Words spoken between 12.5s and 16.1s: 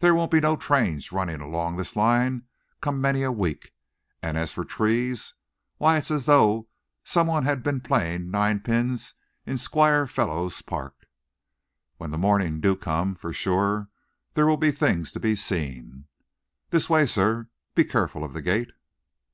do come, for sure there will be things to be seen.